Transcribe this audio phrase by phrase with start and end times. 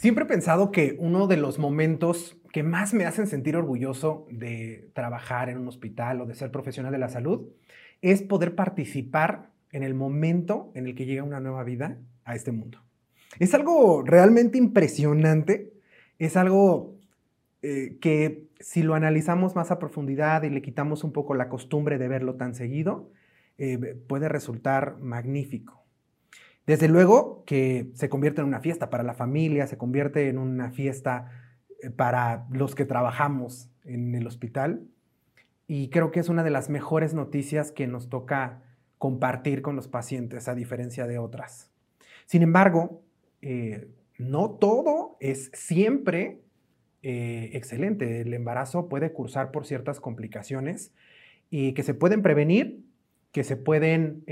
[0.00, 4.90] Siempre he pensado que uno de los momentos que más me hacen sentir orgulloso de
[4.94, 7.50] trabajar en un hospital o de ser profesional de la salud
[8.00, 12.50] es poder participar en el momento en el que llega una nueva vida a este
[12.50, 12.78] mundo.
[13.38, 15.74] Es algo realmente impresionante,
[16.18, 16.96] es algo
[17.60, 21.98] eh, que si lo analizamos más a profundidad y le quitamos un poco la costumbre
[21.98, 23.12] de verlo tan seguido,
[23.58, 25.79] eh, puede resultar magnífico.
[26.70, 30.70] Desde luego que se convierte en una fiesta para la familia, se convierte en una
[30.70, 31.28] fiesta
[31.82, 34.86] eh, para los que trabajamos en el hospital
[35.66, 38.62] y creo que es una de las mejores noticias que nos toca
[38.98, 41.72] compartir con los pacientes a diferencia de otras.
[42.26, 43.02] Sin embargo,
[43.42, 46.38] eh, no todo es siempre
[47.02, 48.20] eh, excelente.
[48.20, 50.92] El embarazo puede cursar por ciertas complicaciones
[51.50, 52.84] y que se pueden prevenir,
[53.32, 54.22] que se pueden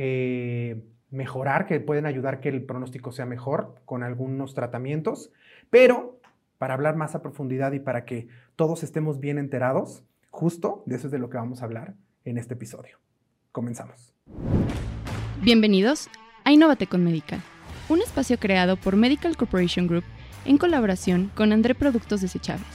[1.10, 5.32] mejorar, que pueden ayudar que el pronóstico sea mejor con algunos tratamientos,
[5.70, 6.20] pero
[6.58, 11.06] para hablar más a profundidad y para que todos estemos bien enterados, justo de eso
[11.06, 12.98] es de lo que vamos a hablar en este episodio.
[13.52, 14.12] Comenzamos.
[15.42, 16.08] Bienvenidos
[16.44, 17.40] a Innovate con Medical,
[17.88, 20.04] un espacio creado por Medical Corporation Group
[20.44, 22.66] en colaboración con André Productos Desechables,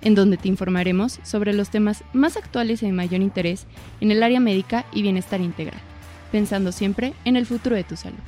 [0.00, 3.66] en donde te informaremos sobre los temas más actuales y de mayor interés
[4.00, 5.80] en el área médica y bienestar integral
[6.30, 8.18] pensando siempre en el futuro de tu salud.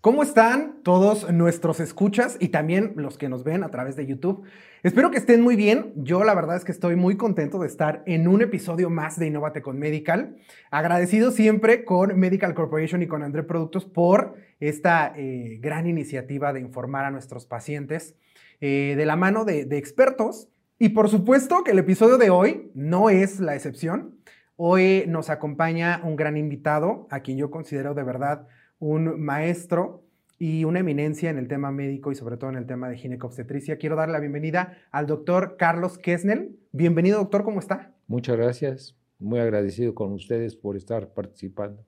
[0.00, 4.44] ¿Cómo están todos nuestros escuchas y también los que nos ven a través de YouTube?
[4.84, 5.92] Espero que estén muy bien.
[5.96, 9.26] Yo la verdad es que estoy muy contento de estar en un episodio más de
[9.26, 10.36] Innovate con Medical.
[10.70, 16.60] Agradecido siempre con Medical Corporation y con André Productos por esta eh, gran iniciativa de
[16.60, 18.14] informar a nuestros pacientes
[18.60, 20.48] eh, de la mano de expertos.
[20.78, 24.17] Y por supuesto que el episodio de hoy no es la excepción.
[24.60, 28.48] Hoy nos acompaña un gran invitado, a quien yo considero de verdad
[28.80, 30.02] un maestro
[30.36, 33.78] y una eminencia en el tema médico y sobre todo en el tema de ginecobstetricia.
[33.78, 36.58] Quiero darle la bienvenida al doctor Carlos Kesnel.
[36.72, 37.94] Bienvenido, doctor, ¿cómo está?
[38.08, 38.96] Muchas gracias.
[39.20, 41.84] Muy agradecido con ustedes por estar participando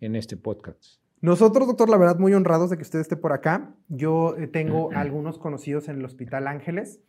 [0.00, 1.00] en este podcast.
[1.20, 3.76] Nosotros, doctor, la verdad, muy honrados de que usted esté por acá.
[3.86, 7.00] Yo eh, tengo algunos conocidos en el Hospital Ángeles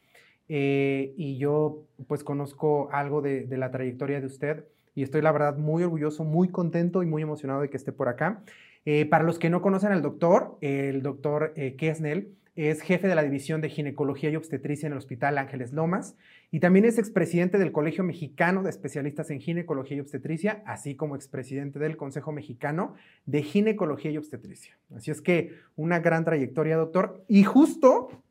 [0.49, 5.57] eh, y yo pues conozco algo de la trayectoria de usted y estoy la verdad
[5.57, 8.43] muy orgulloso, muy contento y muy emocionado de que esté por acá.
[8.85, 11.75] Eh, para los que no conocen al doctor, el doctor eh,
[12.55, 16.17] es jefe de la División de Ginecología y Obstetricia en el Hospital Ángeles Lomas
[16.51, 21.15] y también es expresidente del Colegio Mexicano de Especialistas en Ginecología y Obstetricia, así como
[21.15, 22.95] expresidente del Consejo Mexicano
[23.25, 24.77] de Ginecología y Obstetricia.
[24.93, 27.23] Así es que una gran trayectoria, doctor.
[27.27, 28.23] Y justo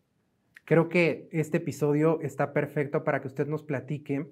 [0.65, 4.27] creo que este episodio está perfecto para que usted nos platique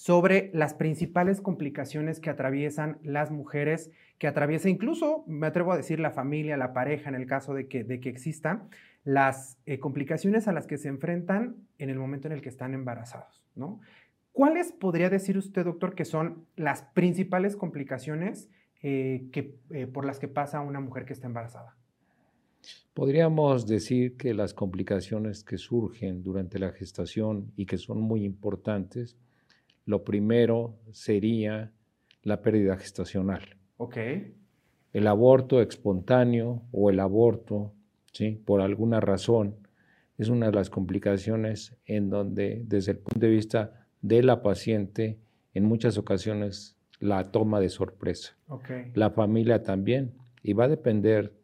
[0.00, 6.00] sobre las principales complicaciones que atraviesan las mujeres, que atraviesa incluso, me atrevo a decir,
[6.00, 8.70] la familia, la pareja, en el caso de que, de que existan,
[9.04, 12.72] las eh, complicaciones a las que se enfrentan en el momento en el que están
[12.72, 13.82] embarazados, ¿no?
[14.32, 18.48] ¿Cuáles podría decir usted, doctor, que son las principales complicaciones
[18.80, 21.76] eh, que, eh, por las que pasa una mujer que está embarazada?
[22.94, 29.18] Podríamos decir que las complicaciones que surgen durante la gestación y que son muy importantes
[29.84, 31.72] lo primero sería
[32.22, 33.56] la pérdida gestacional.
[33.76, 33.96] Ok.
[34.92, 37.72] El aborto espontáneo o el aborto,
[38.12, 38.42] ¿sí?
[38.44, 39.56] por alguna razón,
[40.18, 45.18] es una de las complicaciones en donde desde el punto de vista de la paciente,
[45.54, 48.36] en muchas ocasiones la toma de sorpresa.
[48.48, 48.92] Okay.
[48.94, 50.12] La familia también.
[50.42, 51.34] Y va a depender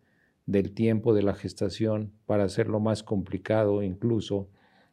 [0.46, 4.48] del tiempo de la gestación para hacerlo más complicado, incluso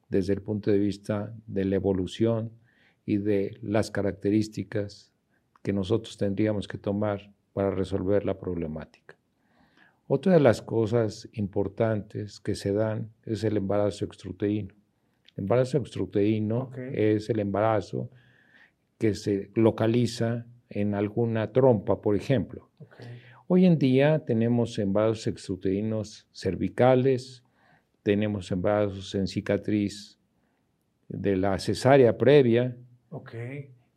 [0.09, 2.51] desde el punto de vista de la evolución
[3.05, 5.11] y de las características
[5.61, 9.15] que nosotros tendríamos que tomar para resolver la problemática.
[10.07, 14.73] Otra de las cosas importantes que se dan es el embarazo extruteíno.
[15.35, 18.09] El embarazo extruteíno es el embarazo
[18.97, 22.69] que se localiza en alguna trompa, por ejemplo.
[23.47, 27.43] Hoy en día tenemos embarazos extruteinos cervicales,
[28.01, 30.19] tenemos embarazos en cicatriz
[31.07, 32.75] de la cesárea previa,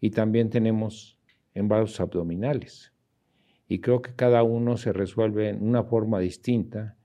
[0.01, 1.19] y también tenemos
[1.55, 2.93] embarazos abdominales.
[3.69, 6.97] Y creo que cada uno se resuelve en una forma distinta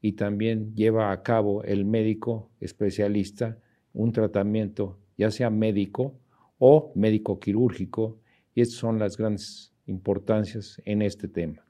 [0.00, 3.58] y también lleva a cabo el médico especialista
[3.92, 6.14] un tratamiento, ya sea médico
[6.58, 8.20] o médico quirúrgico,
[8.54, 11.64] y estas son las grandes importancias en este tema.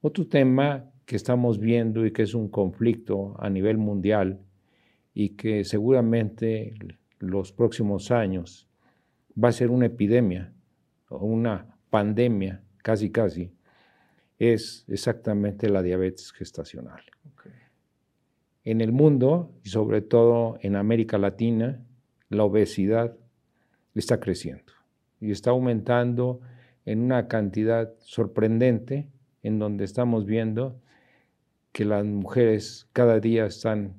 [0.00, 4.40] Otro tema que estamos viendo y que es un conflicto a nivel mundial
[5.14, 6.74] y que seguramente
[7.18, 8.68] los próximos años
[9.42, 10.52] va a ser una epidemia
[11.08, 13.52] o una pandemia, casi casi,
[14.38, 17.02] es exactamente la diabetes gestacional.
[18.64, 21.84] en el mundo y sobre todo en América Latina,
[22.28, 23.16] la obesidad
[23.94, 24.72] está creciendo
[25.20, 26.40] y está aumentando
[26.84, 29.08] en una cantidad sorprendente
[29.42, 30.80] en donde estamos viendo
[31.72, 33.94] que las mujeres cada día están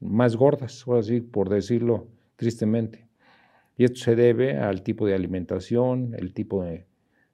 [0.00, 3.06] más gordas, o así por decirlo tristemente.
[3.76, 6.86] Y esto se debe al tipo de alimentación, el tipo de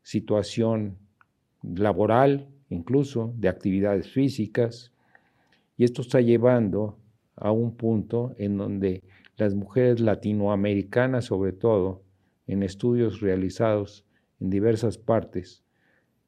[0.03, 0.97] situación
[1.63, 4.93] laboral, incluso de actividades físicas.
[5.77, 6.99] Y esto está llevando
[7.37, 9.03] a un punto en donde
[9.37, 12.03] las mujeres latinoamericanas, sobre todo,
[12.47, 14.05] en estudios realizados
[14.41, 15.63] en diversas partes,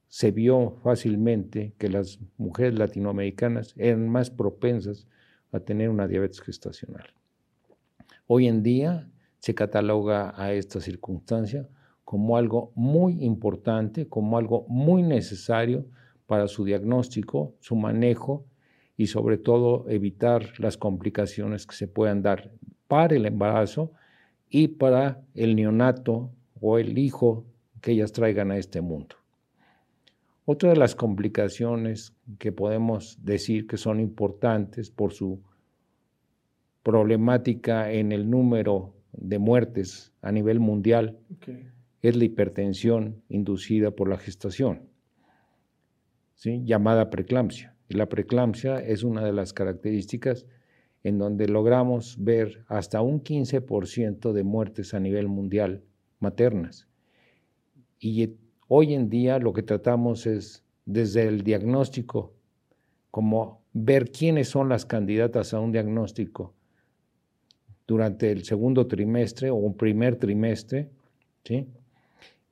[0.09, 5.07] se vio fácilmente que las mujeres latinoamericanas eran más propensas
[5.53, 7.07] a tener una diabetes gestacional.
[8.27, 9.09] Hoy en día
[9.41, 11.69] se cataloga a esta circunstancia
[12.05, 15.87] como algo muy importante, como algo muy necesario
[16.27, 18.45] para su diagnóstico, su manejo
[18.97, 22.53] y sobre todo evitar las complicaciones que se puedan dar
[22.87, 23.93] para el embarazo
[24.49, 27.47] y para el neonato o el hijo
[27.81, 29.17] que ellas traigan a este mundo.
[30.45, 35.41] Otra de las complicaciones que podemos decir que son importantes por su
[36.83, 41.19] problemática en el número de muertes a nivel mundial
[42.03, 44.89] es la hipertensión inducida por la gestación,
[46.43, 47.77] llamada preeclampsia.
[47.89, 50.47] Y la preeclampsia es una de las características
[51.03, 55.83] en donde logramos ver hasta un 15% de muertes a nivel mundial
[56.19, 56.89] maternas.
[57.99, 58.37] Y
[58.69, 62.35] hoy en día lo que tratamos es desde el diagnóstico,
[63.11, 66.55] como ver quiénes son las candidatas a un diagnóstico
[67.91, 70.89] durante el segundo trimestre o un primer trimestre,
[71.43, 71.67] ¿sí?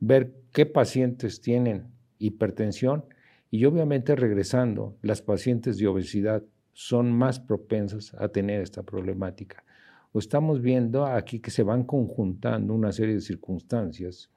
[0.00, 1.84] ver qué pacientes tienen
[2.18, 3.04] hipertensión
[3.48, 6.42] y obviamente regresando, las pacientes de obesidad
[6.72, 9.62] son más propensas a tener esta problemática.
[10.10, 14.30] O estamos viendo aquí que se van conjuntando una serie de circunstancias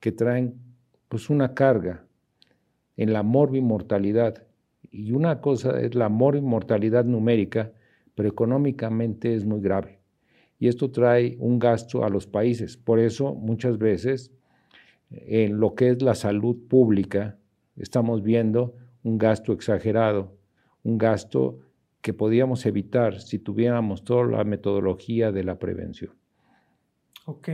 [0.00, 0.54] que traen
[1.10, 2.06] pues una carga
[2.96, 4.42] en la morbimortalidad.
[4.90, 7.72] Y una cosa es la morbimortalidad numérica,
[8.14, 9.99] pero económicamente es muy grave
[10.60, 12.76] y esto trae un gasto a los países.
[12.76, 14.30] Por eso muchas veces
[15.10, 17.38] en lo que es la salud pública
[17.76, 20.36] estamos viendo un gasto exagerado,
[20.84, 21.58] un gasto
[22.02, 26.12] que podíamos evitar si tuviéramos toda la metodología de la prevención.
[27.24, 27.48] Ok.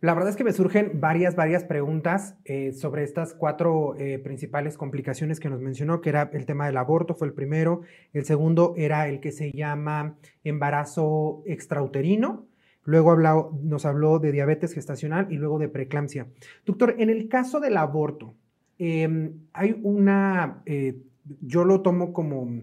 [0.00, 4.78] La verdad es que me surgen varias, varias preguntas eh, sobre estas cuatro eh, principales
[4.78, 7.82] complicaciones que nos mencionó, que era el tema del aborto, fue el primero.
[8.14, 12.46] El segundo era el que se llama embarazo extrauterino.
[12.84, 13.14] Luego
[13.62, 16.28] nos habló de diabetes gestacional y luego de preeclampsia.
[16.64, 18.34] Doctor, en el caso del aborto,
[18.78, 20.96] em, hay una, eh,
[21.42, 22.62] yo lo tomo como,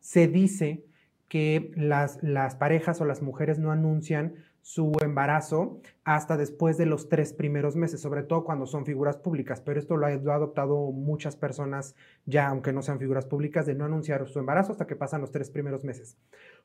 [0.00, 0.82] se dice
[1.28, 4.32] que las, las parejas o las mujeres no anuncian
[4.68, 9.62] su embarazo hasta después de los tres primeros meses, sobre todo cuando son figuras públicas,
[9.62, 13.86] pero esto lo ha, adoptado muchas personas ya, aunque no sean figuras públicas, de no
[13.86, 16.18] anunciar su embarazo hasta que pasan los tres primeros meses.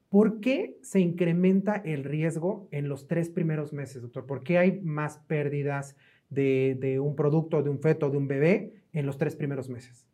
[0.09, 4.25] ¿Por qué se incrementa el riesgo en los tres primeros meses, doctor?
[4.25, 5.95] ¿Por qué hay más pérdidas
[6.29, 10.05] de, de un producto, de un feto, de un bebé en los tres primeros meses?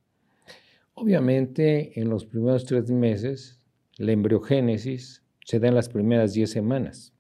[0.93, 3.59] Obviamente, en los primeros tres meses,
[3.97, 7.15] la embriogénesis se da en las primeras diez semanas.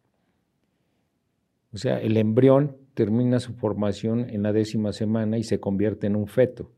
[1.71, 6.15] O sea, el embrión termina su formación en la décima semana y se convierte en
[6.15, 6.71] un feto.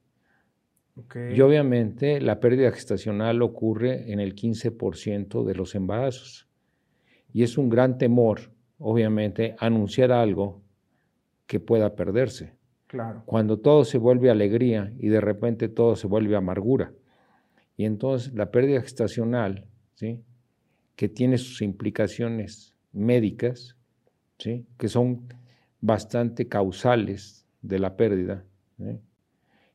[1.34, 6.48] Y obviamente la pérdida gestacional ocurre en el 15% de los embarazos.
[7.34, 10.62] Y es un gran temor, obviamente, anunciar algo
[11.48, 12.56] que pueda perderse.
[12.88, 13.24] Claro.
[13.26, 16.92] Cuando todo se vuelve alegría y de repente todo se vuelve amargura.
[17.78, 20.22] Y entonces la pérdida gestacional, ¿sí?
[20.96, 23.78] que tiene sus implicaciones médicas,
[24.78, 25.28] que son
[25.82, 28.46] bastante causales de la pérdida.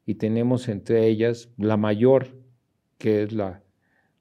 [0.04, 2.28] Y tenemos entre ellas la mayor,
[2.98, 3.62] que es la,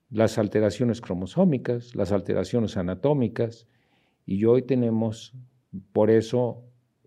[0.09, 3.67] las alteraciones cromosómicas, las alteraciones anatómicas,
[4.25, 5.33] y hoy tenemos
[5.91, 6.63] por eso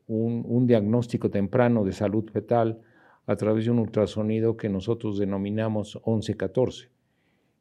[0.07, 2.81] un, un diagnóstico temprano de salud fetal
[3.27, 6.89] a través de un ultrasonido que nosotros denominamos 1114.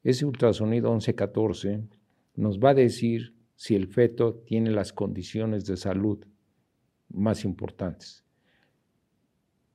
[0.03, 1.81] Ese ultrasonido 1114
[2.35, 6.23] nos va a decir si el feto tiene las condiciones de salud
[7.09, 8.23] más importantes.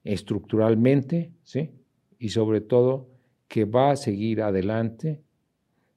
[0.05, 1.73] Estructuralmente, ¿sí?
[2.19, 3.09] Y sobre todo
[3.49, 5.21] que va a seguir adelante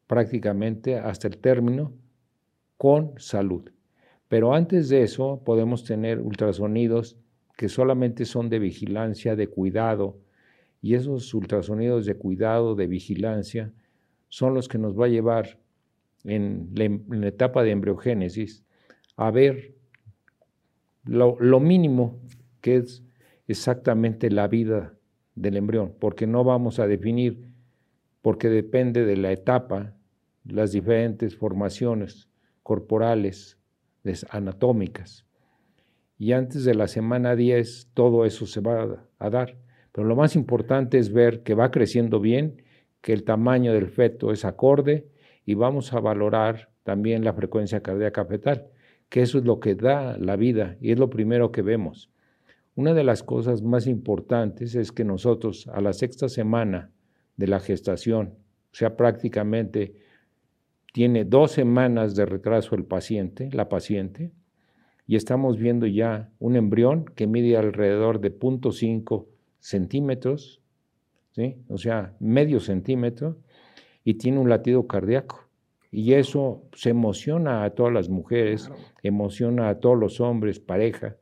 [0.08, 1.94] prácticamente hasta el término
[2.76, 3.70] con salud.
[4.28, 7.18] Pero antes de eso podemos tener ultrasonidos
[7.56, 10.20] que solamente son de vigilancia, de cuidado,
[10.82, 13.72] y esos ultrasonidos de cuidado, de vigilancia,
[14.28, 15.60] son los que nos va a llevar
[16.26, 18.66] en la, etapa de embriogénesis
[19.16, 19.76] a ver
[21.04, 22.20] lo, lo mínimo
[22.62, 23.04] que es
[23.48, 24.94] exactamente la vida
[25.36, 27.50] del embrión, porque no vamos a definir,
[28.22, 29.94] porque depende de la etapa,
[30.44, 32.30] las diferentes formaciones
[32.64, 33.58] corporales,
[34.30, 35.26] anatómicas.
[36.18, 39.58] Y antes de la semana 10 todo eso se va a dar.
[39.92, 42.64] Pero lo más importante es ver que va creciendo bien,
[43.02, 45.08] que el tamaño del feto es acorde
[45.46, 48.68] y vamos a valorar también la frecuencia cardíaca fetal,
[49.10, 52.10] que eso es lo que da la vida y es lo primero que vemos.
[52.76, 56.92] Una de las cosas más importantes es que nosotros a la sexta semana
[57.38, 58.36] de la gestación,
[58.72, 59.96] o sea, prácticamente
[60.92, 64.32] tiene dos semanas de retraso el paciente, la paciente,
[65.08, 69.26] y estamos viendo ya un embrión que mide alrededor de 0.5
[69.60, 70.62] centímetros,
[71.32, 71.58] ¿sí?
[71.70, 73.38] o sea, medio centímetro,
[74.06, 75.50] y tiene un latido cardíaco.
[75.92, 78.70] Y eso se emociona a todas las mujeres,
[79.02, 81.18] emociona a todos los hombres, pareja,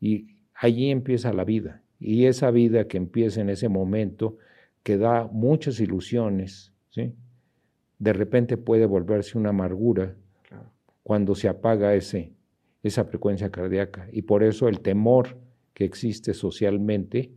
[0.00, 1.82] y allí empieza la vida.
[1.98, 4.36] Y esa vida que empieza en ese momento,
[4.82, 7.14] que da muchas ilusiones, ¿sí?
[7.98, 10.14] de repente puede volverse una amargura
[11.02, 12.32] cuando se apaga ese,
[12.82, 14.08] esa frecuencia cardíaca.
[14.12, 15.38] Y por eso el temor
[15.74, 17.32] que existe socialmente,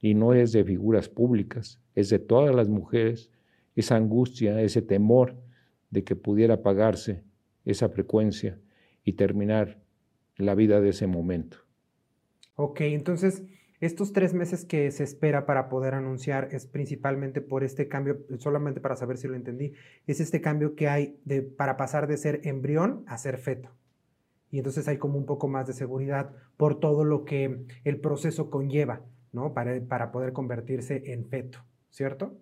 [0.00, 3.30] y no es de figuras públicas, es de todas las mujeres,
[3.74, 5.36] esa angustia, ese temor
[5.90, 7.22] de que pudiera apagarse
[7.64, 8.58] esa frecuencia
[9.04, 9.78] y terminar
[10.36, 11.58] la vida de ese momento.
[12.56, 13.44] Ok, entonces
[13.80, 18.80] estos tres meses que se espera para poder anunciar es principalmente por este cambio, solamente
[18.80, 19.72] para saber si lo entendí,
[20.06, 23.70] es este cambio que hay de, para pasar de ser embrión a ser feto.
[24.52, 28.50] Y entonces hay como un poco más de seguridad por todo lo que el proceso
[28.50, 29.00] conlleva,
[29.32, 29.52] ¿no?
[29.52, 31.58] Para, para poder convertirse en feto,
[31.90, 32.38] ¿cierto?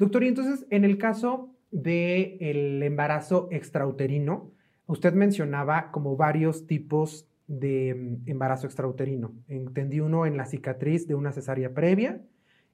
[0.00, 4.50] Doctor, y entonces en el caso del embarazo extrauterino,
[4.86, 9.34] usted mencionaba como varios tipos de mm, embarazo extrauterino.
[9.46, 12.22] Entendí uno en la cicatriz de una cesárea previa,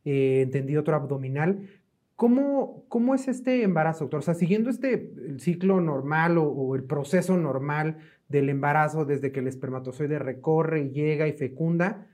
[0.04, 1.68] eh, entendí otro abdominal.
[2.14, 4.20] ¿Cómo, ¿Cómo es este embarazo, doctor?
[4.20, 7.96] O sea, siguiendo este ciclo normal o, el proceso normal
[8.28, 12.06] del embarazo desde que el espermatozoide recorre y llega y fecunda,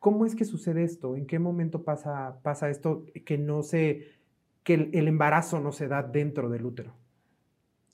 [0.00, 1.14] ¿cómo es que sucede esto?
[1.14, 4.15] ¿En qué momento pasa, pasa esto que no se,
[4.66, 6.92] que el, el embarazo no se da dentro del útero?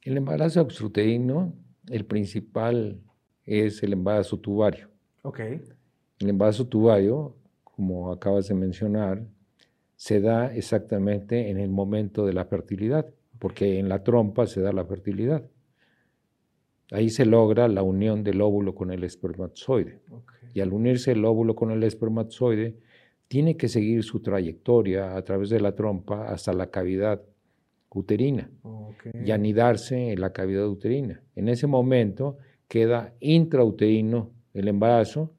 [0.00, 1.52] El embarazo extrauterino,
[1.90, 2.98] el principal
[3.44, 4.88] es el embarazo tubario.
[5.20, 5.40] Ok.
[5.40, 9.22] El embarazo tubario, como acabas de mencionar,
[9.96, 13.06] se da exactamente en el momento de la fertilidad,
[13.38, 15.44] porque en la trompa se da la fertilidad.
[16.90, 20.00] Ahí se logra la unión del óvulo con el espermatozoide.
[20.54, 22.78] Y al unirse el óvulo con el espermatozoide,
[23.32, 27.22] tiene que seguir su trayectoria a través de la trompa hasta la cavidad
[27.88, 28.50] uterina
[29.24, 31.22] y anidarse en la cavidad uterina.
[31.34, 32.36] En ese momento,
[32.68, 35.32] queda intrauterino el embarazo,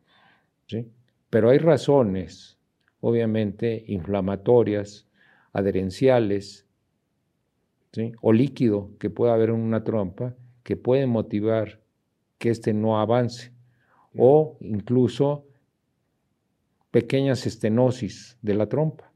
[0.66, 0.88] ¿sí?
[1.30, 2.58] pero hay razones,
[3.00, 5.08] obviamente, inflamatorias,
[5.52, 6.66] adherenciales,
[8.22, 11.80] o líquido que pueda haber en una trompa que puede motivar
[12.40, 13.52] que éste no avance,
[14.18, 15.46] o incluso
[16.94, 19.12] pequeñas estenosis de la trompa.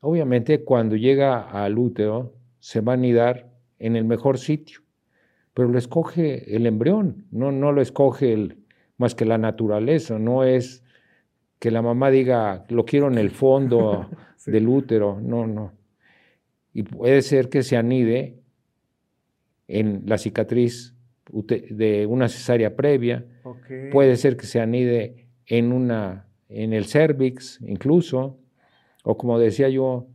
[0.00, 4.80] Obviamente, cuando llega al útero, se va a anidar en el mejor sitio,
[5.54, 8.58] pero lo escoge el embrión, no, no lo escoge el,
[8.98, 10.84] más que la naturaleza, no es
[11.58, 14.10] que la mamá diga, lo quiero en el fondo
[14.46, 15.72] del útero, no, no.
[16.74, 18.38] Y puede ser que se anide
[19.66, 20.94] en la cicatriz
[21.32, 23.24] de una cesárea previa,
[23.90, 28.38] puede ser que se anide en, una, en el cervix incluso,
[29.02, 30.06] o como decía yo,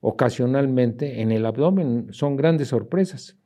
[0.00, 2.08] ocasionalmente en el abdomen.
[2.12, 3.36] Son grandes sorpresas.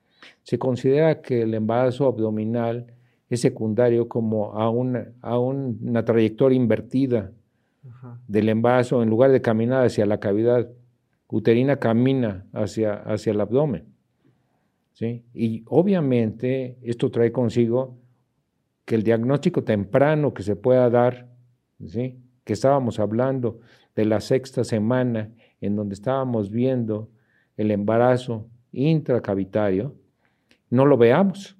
[0.42, 2.92] Se considera que el embarazo abdominal
[3.28, 7.32] es secundario como a una, a una trayectoria invertida
[8.26, 9.02] del embarazo.
[9.02, 10.68] En lugar de caminar hacia la cavidad
[11.28, 13.84] uterina, camina hacia, hacia el abdomen.
[14.92, 15.24] ¿sí?
[15.32, 17.96] Y obviamente esto trae consigo
[18.84, 21.28] que el diagnóstico temprano que se pueda dar,
[21.86, 22.18] ¿sí?
[22.50, 23.60] Que estábamos hablando
[23.94, 25.30] de la sexta semana,
[25.60, 27.08] en donde estábamos viendo
[27.56, 29.94] el embarazo intracavitario,
[30.68, 31.56] no lo veamos.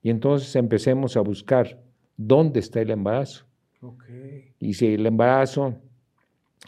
[0.00, 1.78] Y entonces empecemos a buscar
[2.16, 3.44] dónde está el embarazo.
[4.58, 5.74] Y si el embarazo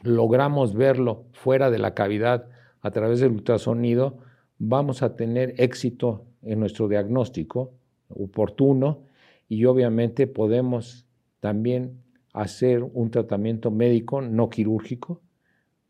[0.03, 2.51] logramos verlo fuera de la cavidad
[2.83, 4.19] a través del ultrasonido,
[4.59, 7.73] vamos a tener éxito en nuestro diagnóstico
[8.11, 9.05] oportuno
[9.49, 11.07] y obviamente podemos
[11.41, 12.03] también
[12.37, 15.23] hacer un tratamiento médico no quirúrgico,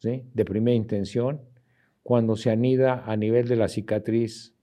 [0.00, 1.40] de primera intención,
[2.04, 4.54] cuando se anida a nivel de la cicatriz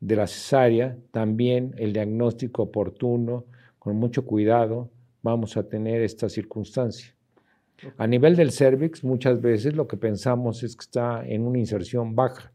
[0.00, 3.44] de la cesárea, también el diagnóstico oportuno,
[3.78, 4.90] con mucho cuidado,
[5.22, 7.14] vamos a tener esta circunstancia.
[7.98, 12.14] A nivel del cervix, muchas veces lo que pensamos es que está en una inserción
[12.14, 12.52] baja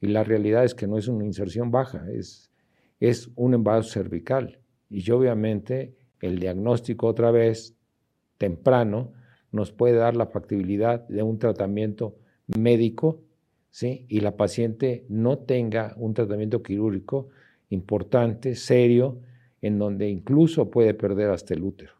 [0.00, 2.50] y la realidad es que no es una inserción baja, es,
[3.00, 4.58] es un embarazo cervical.
[4.88, 5.94] Y obviamente
[6.26, 7.74] el diagnóstico otra vez
[8.38, 9.12] temprano
[9.52, 12.16] nos puede dar la factibilidad de un tratamiento
[12.58, 13.20] médico
[13.70, 14.06] ¿sí?
[14.08, 17.28] y la paciente no tenga un tratamiento quirúrgico
[17.70, 19.18] importante, serio,
[19.62, 21.92] en donde incluso puede perder hasta el útero.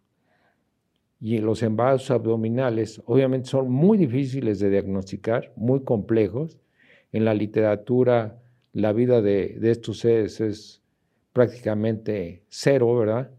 [1.20, 6.58] Y los embarazos abdominales obviamente son muy difíciles de diagnosticar, muy complejos.
[7.12, 8.40] En la literatura
[8.72, 10.82] la vida de, de estos seres es
[11.32, 13.30] prácticamente cero, ¿verdad?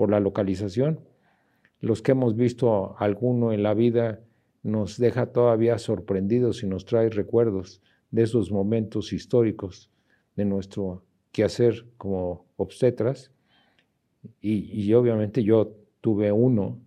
[0.00, 1.00] Por la localización.
[1.78, 4.20] Los que hemos visto alguno en la vida
[4.62, 9.90] nos deja todavía sorprendidos y nos trae recuerdos de esos momentos históricos
[10.36, 13.30] de nuestro quehacer como obstetras.
[14.40, 16.80] Y, obviamente yo tuve uno,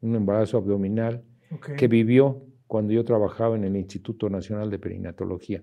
[0.00, 1.22] un embarazo abdominal,
[1.76, 5.62] que vivió cuando yo trabajaba en el Instituto Nacional de Perinatología.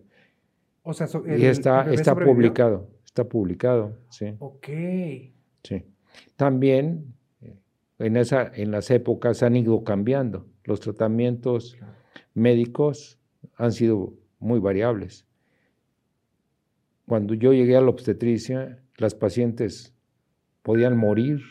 [0.84, 4.34] O sea, y está, está publicado, está publicado, sí.
[4.40, 4.70] Ok.
[5.62, 5.84] Sí.
[6.36, 7.58] También eh,
[8.00, 10.48] en, esa, en las épocas han ido cambiando.
[10.64, 11.78] Los tratamientos
[12.34, 13.20] médicos
[13.56, 15.26] han sido muy variables.
[17.08, 19.94] Cuando yo llegué a la obstetricia, las pacientes
[20.64, 21.42] podían morir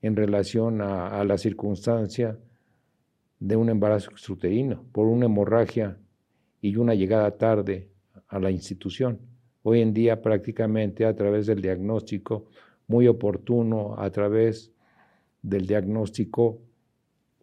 [0.00, 2.38] en relación a, la circunstancia
[3.40, 5.98] de un embarazo extruterino por una hemorragia
[6.60, 7.90] y una llegada tarde
[8.28, 9.20] a la institución.
[9.62, 12.46] Hoy en día prácticamente a través del diagnóstico
[12.88, 14.72] muy oportuno, a través
[15.42, 16.58] del diagnóstico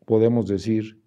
[0.05, 1.01] podemos decir,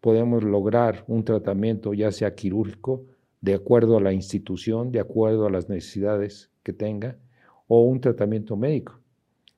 [0.00, 3.04] podemos lograr un tratamiento ya sea quirúrgico,
[3.40, 7.16] de acuerdo a la institución, de acuerdo a las necesidades que tenga,
[7.68, 9.00] o un tratamiento médico.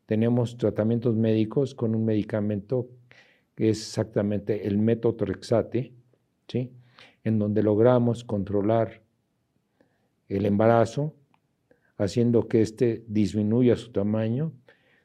[0.07, 2.89] Tenemos tratamientos médicos con un medicamento
[3.55, 5.93] que es exactamente el metotrexate,
[6.49, 6.73] ¿sí?
[7.25, 9.03] en donde logramos controlar
[10.29, 11.15] el embarazo,
[11.99, 14.53] haciendo que éste disminuya su tamaño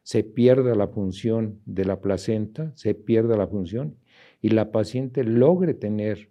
[0.03, 3.97] se pierda la función de la placenta, se pierda la función
[4.41, 6.29] y la paciente logre tener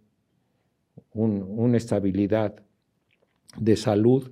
[1.15, 2.63] una estabilidad
[3.59, 4.31] de salud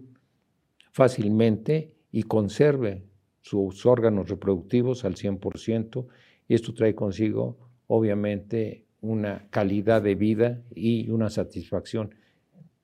[0.93, 3.05] fácilmente y conserve
[3.41, 6.07] sus órganos reproductivos al 100%.
[6.49, 12.15] Y esto trae consigo, obviamente, una calidad de vida y una satisfacción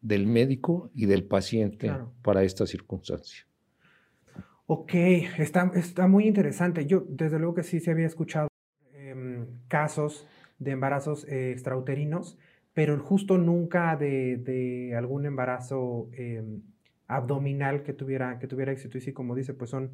[0.06, 1.92] del médico y del paciente
[2.22, 3.44] para esta circunstancia.
[4.66, 6.86] Ok, está, está muy interesante.
[6.86, 8.48] Yo, desde luego que sí se había escuchado
[8.94, 10.26] em, casos
[10.58, 12.38] de embarazos eh, extrauterinos,
[12.72, 16.62] pero justo nunca de, algún embarazo em,
[17.08, 18.98] abdominal que tuviera, que tuviera éxito.
[18.98, 19.92] Y sí, como dice, pues son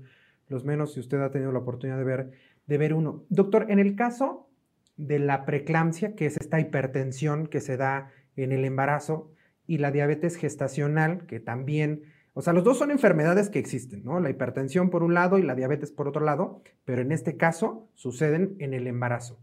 [0.48, 2.31] los menos si usted ha tenido la oportunidad de ver,
[2.66, 3.25] de ver uno.
[3.31, 4.51] Doctor, en el caso
[4.98, 9.33] de la preeclampsia, que es esta hipertensión que se da en el embarazo,
[9.66, 12.03] y la diabetes gestacional, que también
[12.35, 14.18] o sea, los dos son enfermedades que existen, ¿no?
[14.18, 17.88] La hipertensión por un lado y la diabetes por otro lado, pero en este caso
[17.94, 19.38] suceden en el embarazo.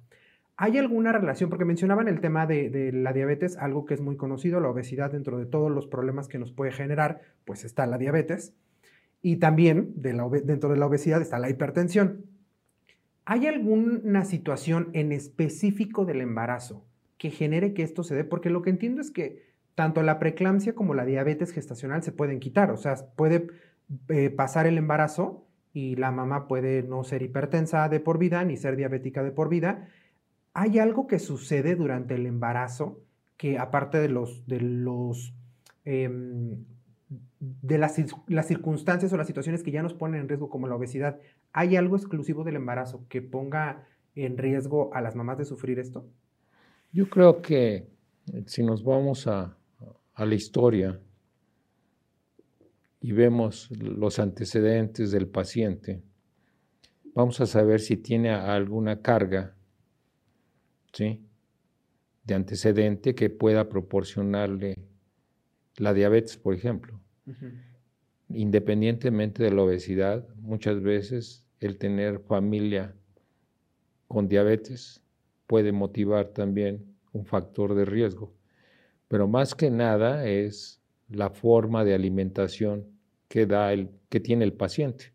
[0.57, 1.49] ¿Hay alguna relación?
[1.49, 5.37] Porque mencionaban el tema de, la diabetes, algo que es muy conocido, la obesidad dentro
[5.37, 8.55] de todos los problemas que nos puede generar, pues está la diabetes.
[9.21, 12.25] Y también dentro de la obesidad está la hipertensión.
[13.23, 16.83] ¿Hay alguna situación en específico del embarazo
[17.17, 18.23] que genere que esto se dé?
[18.23, 19.48] Porque lo que entiendo es que
[19.79, 22.69] tanto la preeclampsia como la diabetes gestacional se pueden quitar.
[22.69, 23.47] O sea, puede
[24.09, 28.57] eh, pasar el embarazo y la mamá puede no ser hipertensa de por vida ni
[28.57, 29.87] ser diabética de por vida.
[30.53, 32.99] ¿Hay algo que sucede durante el embarazo
[33.37, 35.33] que aparte de los, de los
[35.85, 36.65] em,
[37.39, 37.95] de las,
[38.27, 41.21] las, circunstancias o las situaciones que ya nos ponen en riesgo como la obesidad,
[41.53, 46.05] ¿hay algo exclusivo del embarazo que ponga en riesgo a las mamás de sufrir esto?
[46.91, 47.87] Yo creo que
[48.45, 49.55] si nos vamos a,
[50.19, 50.99] a la historia
[52.99, 56.03] y vemos los antecedentes del paciente,
[57.15, 59.55] vamos a saber si tiene alguna carga
[60.91, 61.25] ¿sí?
[62.25, 64.75] de antecedente que pueda proporcionarle
[65.77, 66.99] la diabetes, por ejemplo.
[68.27, 72.93] Independientemente de la obesidad, muchas veces el tener familia
[74.09, 75.01] con diabetes
[75.47, 78.37] puede motivar también un factor de riesgo
[79.09, 82.85] pero más que nada es la forma de alimentación
[83.27, 85.13] que, da el, que tiene el paciente.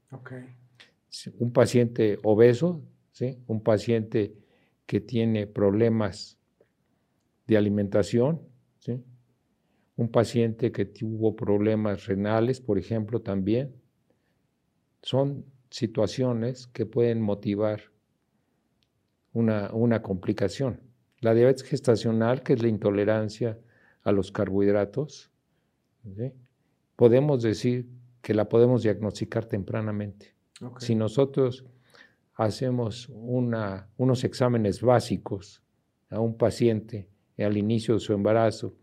[1.38, 3.38] Un paciente obeso, ¿sí?
[3.46, 4.34] un paciente
[4.84, 6.36] que tiene problemas
[7.46, 8.42] de alimentación,
[8.80, 9.00] ¿sí?
[9.96, 13.76] un paciente que tuvo problemas renales, por ejemplo, también.
[15.02, 17.80] Son situaciones que pueden motivar
[19.32, 20.80] una, una complicación.
[21.20, 23.56] La diabetes gestacional, que es la intolerancia
[24.04, 25.30] a los carbohidratos,
[26.96, 27.88] podemos decir
[28.22, 30.34] que la podemos diagnosticar tempranamente.
[30.78, 31.64] Si nosotros
[32.34, 35.62] hacemos una, unos exámenes básicos
[36.10, 38.76] a un paciente al inicio de su embarazo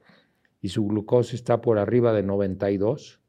[0.61, 3.19] y su glucosa está por arriba de 92,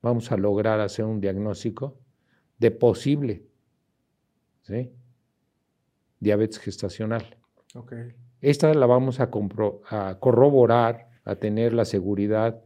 [0.00, 1.98] vamos a lograr hacer un diagnóstico
[2.58, 3.46] de posible
[6.20, 7.36] diabetes gestacional.
[8.42, 12.60] Esta la vamos a, corroborar, a tener la seguridad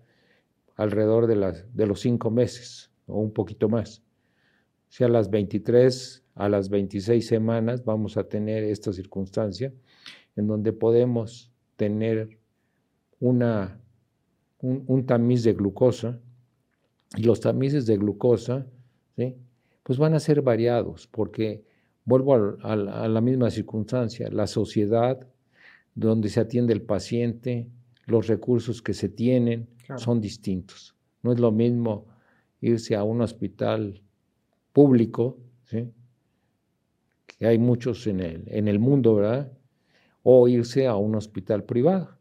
[0.75, 4.03] alrededor de, los cinco meses o un poquito más.
[4.89, 9.71] Si a las 23, a las 26 semanas vamos a tener esta circunstancia
[10.35, 12.39] en donde podemos tener
[13.21, 13.79] una,
[14.62, 16.19] un, tamiz de glucosa
[17.19, 18.67] y los tamices de glucosa,
[19.83, 21.65] pues van a ser variados porque
[22.07, 25.27] vuelvo a, la misma circunstancia, la sociedad
[25.97, 27.69] donde se atiende el paciente,
[28.05, 30.95] los recursos que se tienen son distintos.
[31.23, 32.07] No es lo mismo
[32.61, 34.03] irse a un hospital
[34.73, 35.39] público,
[35.71, 39.53] que hay muchos en el, en el mundo, ¿verdad?
[40.23, 42.19] O irse a un hospital privado.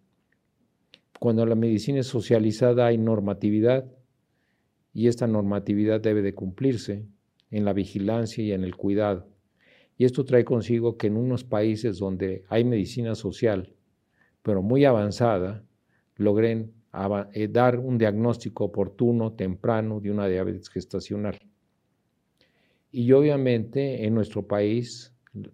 [1.20, 3.92] Cuando la medicina es socializada hay normatividad
[4.94, 7.06] y esta normatividad debe de cumplirse
[7.52, 9.28] en la vigilancia y en el cuidado.
[9.98, 13.74] Y esto trae consigo que en unos países donde hay medicina social,
[14.42, 15.64] pero muy avanzada,
[16.18, 16.74] logren
[17.34, 21.40] eh, dar un diagnóstico oportuno, temprano, de una diabetes gestacional.
[22.92, 25.14] Y obviamente en nuestro país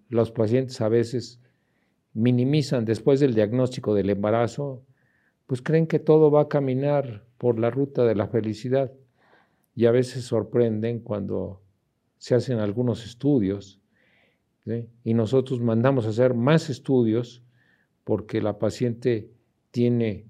[0.09, 1.41] los pacientes a veces
[2.13, 4.83] minimizan después del diagnóstico del embarazo,
[5.47, 8.91] pues creen que todo va a caminar por la ruta de la felicidad
[9.75, 11.61] y a veces sorprenden cuando
[12.17, 13.80] se hacen algunos estudios
[14.65, 17.41] y nosotros mandamos a hacer más estudios
[18.03, 19.29] porque la paciente
[19.71, 20.25] tiene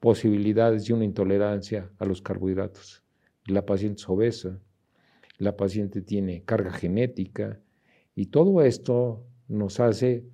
[0.00, 3.02] posibilidades de una intolerancia a los carbohidratos.
[3.46, 4.58] La paciente es obesa,
[5.38, 7.58] la paciente tiene carga genética
[8.14, 10.24] y todo esto nos hace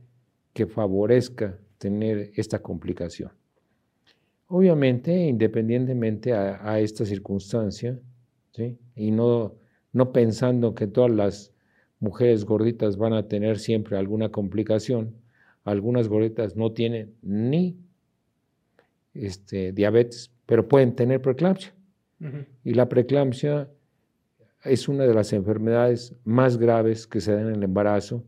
[0.52, 3.30] que favorezca tener esta complicación.
[4.48, 7.98] Obviamente, independientemente a, esta circunstancia,
[8.94, 9.54] y no,
[9.92, 11.53] no pensando que todas las
[12.04, 15.14] mujeres gorditas van a tener siempre alguna complicación,
[15.64, 17.76] algunas gorditas no tienen ni
[19.14, 21.72] este, diabetes, pero pueden tener preeclampsia.
[22.64, 23.68] Y la preeclampsia
[24.62, 28.24] es una de las enfermedades más graves que se dan en el embarazo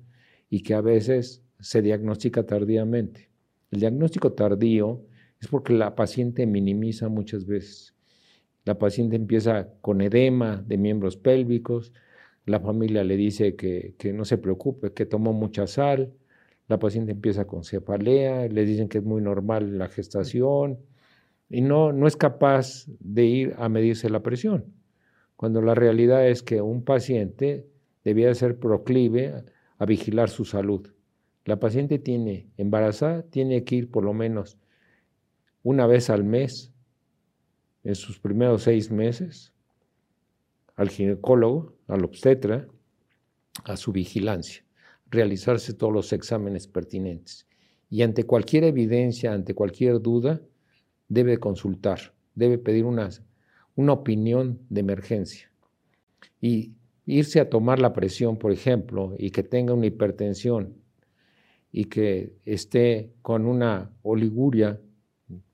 [0.51, 3.31] y que a veces se diagnostica tardíamente.
[3.71, 5.03] El diagnóstico tardío
[5.41, 7.95] es porque la paciente minimiza muchas veces.
[8.65, 11.93] La paciente empieza con edema de miembros pélvicos,
[12.46, 16.14] la familia le dice que, que no se preocupe, que tomó mucha sal,
[16.68, 20.78] la paciente empieza con cefalea, le dicen que es muy normal la gestación
[21.48, 24.64] y no, no es capaz de ir a medirse la presión,
[25.37, 27.66] cuando la realidad es que un paciente
[28.04, 29.44] debía ser proclive
[29.78, 30.88] a vigilar su salud.
[31.44, 34.59] La paciente tiene embarazada, tiene que ir por lo menos
[35.62, 36.72] una vez al mes,
[37.85, 39.52] en sus primeros seis meses,
[40.74, 42.66] al ginecólogo, al obstetra,
[43.64, 44.66] a su vigilancia
[45.11, 47.46] realizarse todos los exámenes pertinentes.
[47.88, 50.40] Y ante cualquier evidencia, ante cualquier duda,
[51.09, 53.09] debe consultar, debe pedir una,
[53.77, 55.51] una opinión de emergencia.
[56.40, 56.72] Y
[57.07, 60.75] irse a tomar la presión, por ejemplo, y que tenga una hipertensión
[61.70, 64.81] y que esté con una oliguria,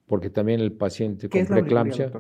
[0.07, 2.11] porque también el paciente con preeclampsia,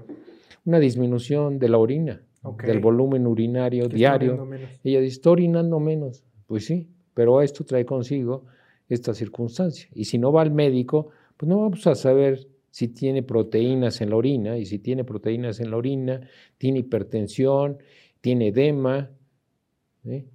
[0.64, 2.22] una disminución de la orina,
[2.64, 4.48] del volumen urinario diario.
[4.83, 6.24] Ella dice, está orinando menos.
[6.46, 8.44] Pues sí, pero esto trae consigo
[8.88, 9.88] esta circunstancia.
[9.94, 14.11] Y si no va al médico, pues no vamos a saber si tiene proteínas en
[14.11, 16.20] la orina, y si tiene proteínas en la orina,
[16.57, 17.78] tiene hipertensión,
[18.20, 19.11] tiene edema,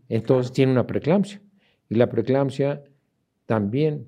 [0.07, 1.41] entonces tiene una preeclampsia.
[1.89, 2.83] Y la preeclampsia
[3.45, 4.07] también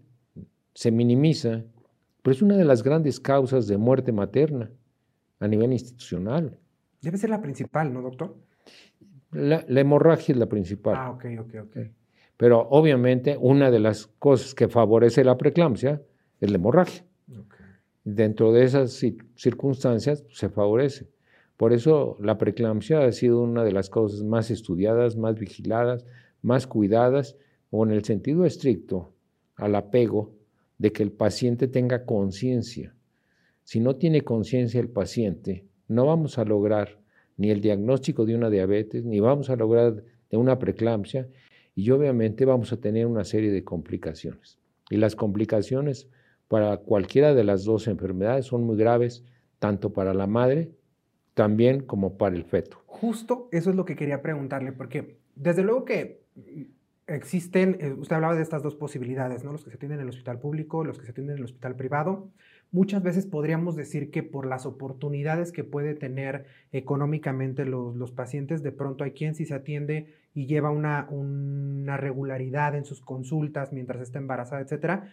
[0.73, 1.63] se minimiza,
[2.21, 4.71] pero es una de las grandes causas de muerte materna
[5.39, 6.57] a nivel institucional.
[7.01, 8.35] Debe ser la principal, ¿no, doctor?
[9.31, 10.95] La, la hemorragia es la principal.
[10.97, 11.77] Ah, ok, ok, ok.
[12.39, 16.01] Pero obviamente una de las cosas que favorece la preeclampsia
[16.39, 17.03] es la hemorragia.
[18.05, 18.93] Dentro de esas
[19.35, 21.09] circunstancias se favorece.
[21.57, 26.05] Por eso la preeclampsia ha sido una de las cosas más estudiadas, más vigiladas,
[26.41, 27.35] más cuidadas,
[27.71, 29.13] o en el sentido estricto
[29.57, 30.31] al apego
[30.77, 32.95] de que el paciente tenga conciencia.
[33.63, 36.97] Si no tiene conciencia el paciente, no vamos a lograr
[37.35, 41.27] ni el diagnóstico de una diabetes, ni vamos a lograr de una preeclampsia,
[41.75, 44.59] y obviamente vamos a tener una serie de complicaciones.
[44.89, 46.09] Y las complicaciones
[46.47, 49.23] para cualquiera de las dos enfermedades son muy graves,
[49.59, 50.71] tanto para la madre
[51.33, 52.81] también como para el feto.
[52.85, 56.21] Justo eso es lo que quería preguntarle, porque desde luego que
[57.07, 59.51] existen, eh, usted hablaba de estas dos posibilidades, ¿no?
[59.51, 61.75] Los que se atienden en el hospital público, los que se atienden en el hospital
[61.75, 62.29] privado.
[62.71, 68.61] Muchas veces podríamos decir que por las oportunidades que puede tener económicamente los, los pacientes,
[68.61, 73.73] de pronto hay quien sí se atiende y lleva una, una regularidad en sus consultas
[73.73, 75.09] mientras está embarazada, etcétera,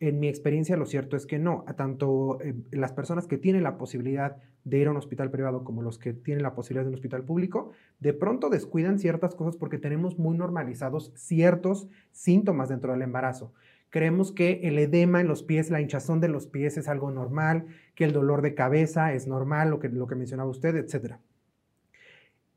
[0.00, 1.64] en mi experiencia, lo cierto es que no.
[1.76, 5.82] Tanto eh, las personas que tienen la posibilidad de ir a un hospital privado como
[5.82, 9.78] los que tienen la posibilidad de un hospital público, de pronto descuidan ciertas cosas porque
[9.78, 13.52] tenemos muy normalizados ciertos síntomas dentro del embarazo.
[13.94, 17.66] Creemos que el edema en los pies, la hinchazón de los pies es algo normal,
[17.94, 21.18] que el dolor de cabeza es normal, lo que, lo que mencionaba usted, etc.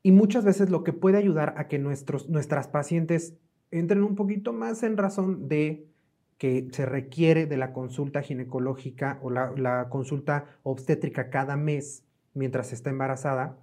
[0.02, 3.36] Y muchas veces lo que puede ayudar a que nuestros, nuestras pacientes
[3.70, 5.86] entren un poquito más en razón de
[6.38, 12.02] que se requiere de la consulta ginecológica o la, consulta obstétrica cada mes
[12.34, 13.56] mientras está embarazada,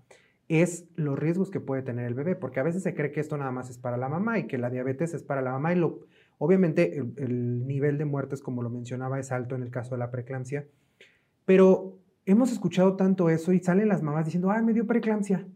[0.47, 3.35] es los riesgos que puede tener el bebé, porque a veces se cree que esto
[3.35, 5.75] nada más es para la mamá y que la diabetes es para la mamá y
[5.75, 6.05] lo,
[6.37, 9.99] obviamente el, el nivel de muertes, como lo mencionaba, es alto en el caso de
[9.99, 10.67] la preeclampsia,
[11.45, 15.47] pero hemos escuchado tanto eso y salen las mamás diciendo, ah, me dio preeclampsia,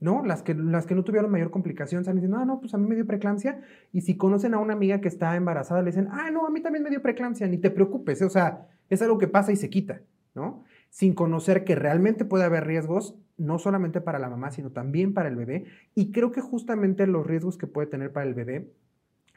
[0.00, 0.24] ¿no?
[0.24, 2.86] Las que, las que no tuvieron mayor complicación salen diciendo, ah, no, pues a mí
[2.86, 3.62] me dio preeclampsia.
[3.92, 6.60] Y si conocen a una amiga que está embarazada, le dicen, ah, no, a mí
[6.60, 9.70] también me dio preeclampsia, ni te preocupes, o sea, es algo que pasa y se
[9.70, 10.02] quita,
[10.34, 10.64] ¿no?
[10.90, 15.28] Sin conocer que realmente puede haber riesgos, no solamente para la mamá, sino también para
[15.28, 15.64] el bebé.
[15.94, 18.72] Y creo que justamente los riesgos que puede tener para el bebé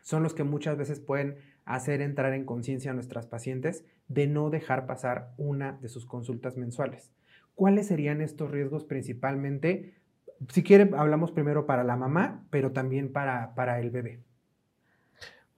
[0.10, 4.50] son los que muchas veces pueden hacer entrar en conciencia a nuestras pacientes de no
[4.50, 7.12] dejar pasar una de sus consultas mensuales.
[7.54, 9.94] ¿Cuáles serían estos riesgos principalmente?
[10.48, 14.24] si quiere, hablamos primero para la mamá, pero también para, para el bebé.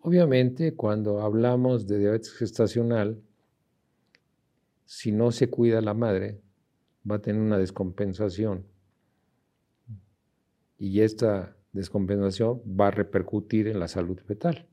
[0.02, 3.22] Obviamente, cuando hablamos de diabetes gestacional,
[4.84, 6.42] si no se cuida la madre,
[7.10, 8.66] va a tener una descompensación.
[10.78, 14.68] Y esta descompensación va a repercutir en la salud fetal.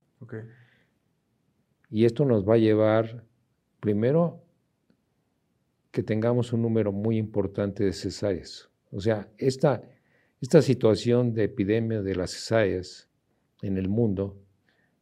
[1.90, 3.24] Y esto nos va a llevar,
[3.80, 4.42] primero,
[5.90, 8.68] que tengamos un número muy importante de cesáreas.
[8.90, 9.82] O sea, esta,
[10.40, 13.08] esta situación de epidemia de las cesáreas
[13.62, 14.37] en el mundo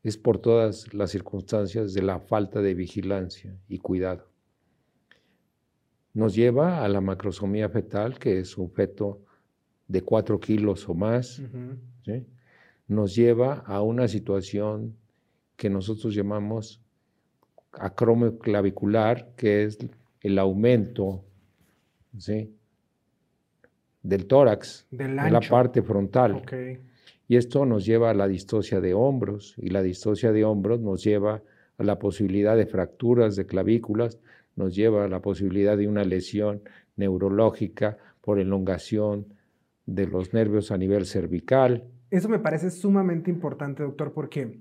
[0.02, 4.30] es por todas las circunstancias de la falta de vigilancia y cuidado.
[6.14, 9.25] Nos lleva a la macrosomía fetal, que es un feto
[9.88, 11.42] de 4 kilos o más.
[12.88, 14.96] Nos lleva a una situación
[15.57, 16.81] que nosotros llamamos
[17.72, 19.79] acromio clavicular, que es
[20.20, 21.25] el aumento
[22.18, 22.55] ¿sí?
[24.03, 26.42] del tórax, de la parte frontal.
[27.29, 31.03] Y esto nos lleva a la distosia de hombros y la distosia de hombros nos
[31.03, 31.42] lleva
[31.79, 34.20] a la posibilidad de fracturas de clavículas,
[34.55, 36.62] nos lleva a la posibilidad de una lesión
[36.96, 39.27] neurológica por elongación
[39.87, 41.88] de los nervios a nivel cervical.
[42.11, 44.61] Eso me parece sumamente importante, doctor, porque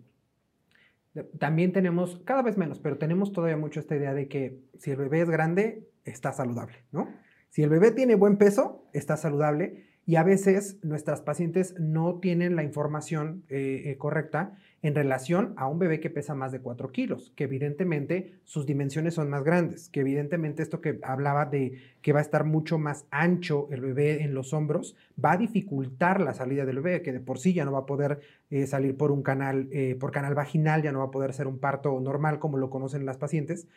[1.40, 4.98] también tenemos, cada vez menos, pero tenemos todavía mucho esta idea de que si el
[4.98, 7.10] bebé es grande, está saludable, ¿no?
[7.50, 12.56] Si el bebé tiene buen peso, está saludable y a veces nuestras pacientes no tienen
[12.56, 16.92] la información eh, eh, correcta en relación a un bebé que pesa más de 4
[16.92, 22.14] kilos, que evidentemente sus dimensiones son más grandes, que evidentemente esto que hablaba de que
[22.14, 26.36] va a estar mucho más ancho el bebé en los hombros, va a dificultar la
[26.36, 28.20] salida del bebé, que de por sí ya no va a poder
[28.52, 31.58] eh, salir por un canal, por canal vaginal, ya no va a poder ser un
[31.58, 33.68] parto normal como lo conocen las pacientes,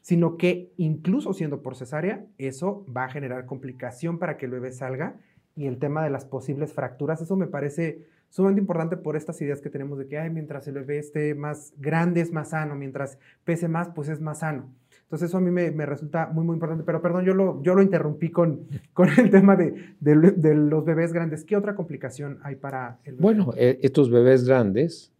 [0.00, 4.70] sino que incluso siendo por cesárea, eso va a generar complicación para que el bebé
[4.70, 5.16] salga
[5.56, 9.60] y el tema de las posibles fracturas, eso me parece sumamente importante por estas ideas
[9.60, 13.18] que tenemos de que Ay, mientras el bebé esté más grande es más sano, mientras
[13.44, 14.72] pese más, pues es más sano.
[15.02, 16.84] Entonces eso a mí me, resulta muy, muy importante.
[16.84, 21.12] Pero perdón, yo lo, yo lo interrumpí con, con el tema de, de, los bebés
[21.12, 21.44] grandes.
[21.44, 23.22] ¿Qué otra complicación hay para el bebé?
[23.22, 25.12] Bueno, eh, estos bebés grandes,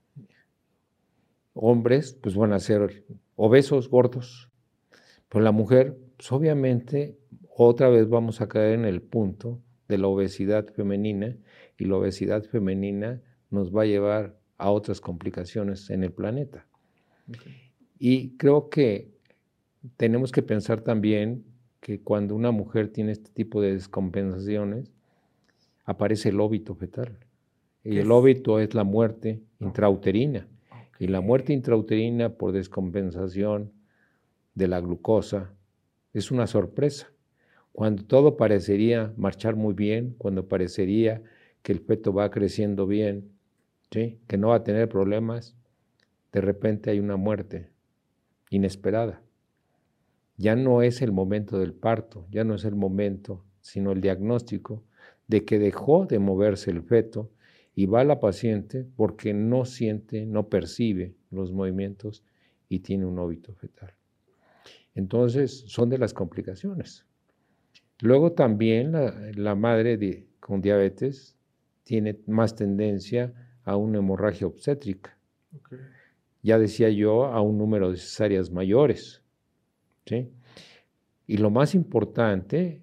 [1.53, 3.05] hombres, pues van a ser
[3.37, 4.51] obesos, gordos,
[5.29, 7.18] pues la mujer, pues obviamente,
[7.55, 9.61] otra vez vamos a caer en el punto
[9.92, 11.37] de la obesidad femenina
[11.76, 16.66] y la obesidad femenina nos va a llevar a otras complicaciones en el planeta.
[17.98, 19.12] Y creo que
[19.98, 21.44] tenemos que pensar también
[21.81, 24.90] que cuando una mujer tiene este tipo de descompensaciones,
[25.85, 27.18] aparece el óbito fetal.
[27.85, 30.48] Y el óbito es la muerte intrauterina.
[30.98, 33.72] Y la muerte intrauterina por descompensación
[34.55, 35.52] de la glucosa
[36.14, 37.12] es una sorpresa.
[37.72, 41.22] Cuando todo parecería marchar muy bien, cuando parecería
[41.62, 43.32] que el feto va creciendo bien,
[43.90, 45.54] que no va a tener problemas,
[46.32, 47.70] de repente hay una muerte
[48.50, 49.22] inesperada.
[50.37, 54.82] Ya no es el momento del parto, ya no es el momento, sino el diagnóstico
[55.28, 57.30] de que dejó de moverse el feto
[57.74, 62.24] y va la paciente porque no siente, no percibe los movimientos
[62.68, 63.94] y tiene un óbito fetal.
[64.94, 67.06] Entonces, son de las complicaciones.
[68.03, 71.37] Luego también la, madre con diabetes
[71.85, 75.17] tiene más tendencia a una hemorragia obstétrica.
[76.43, 79.23] Ya decía yo, a un número de cesáreas mayores.
[81.29, 82.83] Y lo más importante,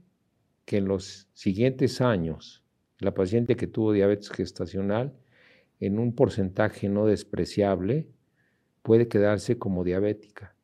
[0.64, 2.64] que en los siguientes años,
[3.00, 5.14] la paciente que tuvo diabetes gestacional,
[5.82, 8.08] en un porcentaje no despreciable,
[8.84, 10.56] puede quedarse como diabética.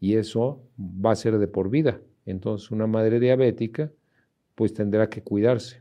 [0.00, 2.00] Y eso va a ser de por vida.
[2.26, 3.90] Entonces, una madre diabética,
[4.54, 5.80] pues tendrá que cuidarse.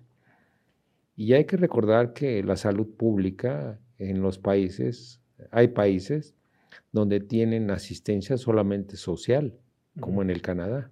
[1.16, 6.36] Y hay que recordar que la salud pública en los países, hay países
[6.92, 9.54] donde tienen asistencia solamente social,
[10.00, 10.92] como en el Canadá.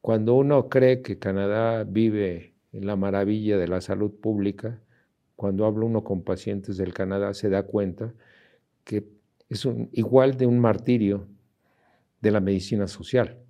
[0.00, 4.80] Cuando uno cree que Canadá vive en la maravilla de la salud pública,
[5.34, 8.14] cuando habla uno con pacientes del Canadá se da cuenta
[8.84, 9.06] que
[9.48, 11.28] es igual de un martirio
[12.20, 13.45] de la medicina social.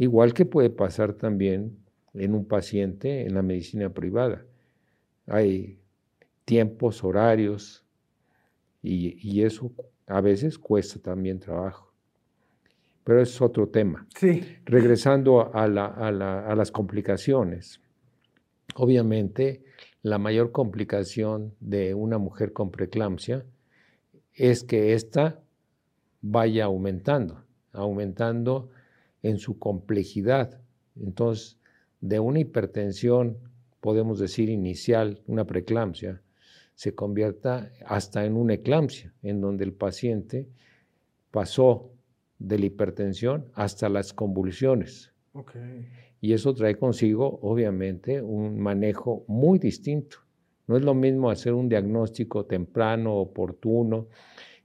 [0.00, 1.76] Igual que puede pasar también
[2.14, 4.46] en un paciente en la medicina privada.
[5.26, 5.78] Hay
[6.46, 7.84] tiempos, horarios,
[8.82, 9.70] y, eso
[10.06, 11.92] a veces cuesta también trabajo.
[13.04, 14.06] Pero es otro tema.
[14.16, 14.42] Sí.
[14.64, 17.82] Regresando a, a las complicaciones.
[18.76, 19.62] Obviamente,
[20.00, 23.44] la mayor complicación de una mujer con preeclampsia
[24.32, 25.42] es que ésta
[26.22, 28.70] vaya aumentando, aumentando
[29.22, 30.60] en su complejidad.
[30.96, 31.58] Entonces,
[32.00, 33.38] de una hipertensión,
[33.80, 36.22] podemos decir inicial, una preeclampsia,
[36.74, 40.48] se convierta hasta en una eclampsia, en donde el paciente
[41.30, 41.90] pasó
[42.38, 45.12] de la hipertensión hasta las convulsiones.
[46.22, 50.18] Y eso trae consigo, obviamente, un manejo muy distinto.
[50.66, 54.08] No es lo mismo hacer un diagnóstico temprano, oportuno,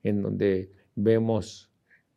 [0.03, 1.69] en donde vemos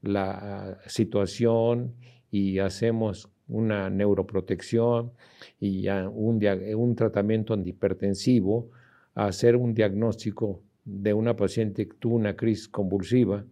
[0.02, 1.94] la situación
[2.30, 5.12] y hacemos una neuroprotección
[5.58, 6.40] y un,
[6.76, 8.70] un tratamiento antihipertensivo,
[9.14, 13.44] a hacer un diagnóstico de una paciente que tuvo una crisis convulsiva